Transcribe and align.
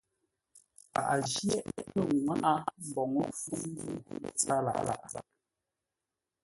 Paghʼə 0.93 1.15
jyéʼ 1.33 1.65
lə́ 1.93 2.05
ŋwáʼá 2.23 2.53
mbǒu 2.87 3.19
fúŋ 3.39 3.61
zə̂u 3.75 4.19
lə́ 4.21 4.31
tsâr 4.37 4.59
lâʼ 4.65 4.77
zághʼə. 5.11 5.21